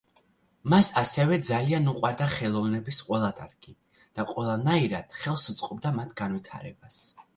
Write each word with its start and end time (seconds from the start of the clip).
მას 0.73 0.87
ასევე 1.01 1.37
ძალიან 1.49 1.85
უყვარდა 1.91 2.27
ხელოვნების 2.31 3.01
ყველა 3.09 3.29
დარგი 3.41 3.75
და 4.21 4.27
ყველანაირად 4.33 5.15
ხელს 5.23 5.49
უწყობდა 5.55 5.93
მათ 5.99 6.17
განვითარებას. 6.23 6.99